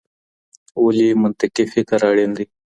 [0.83, 2.45] ولي منطقي فکر اړین دی؟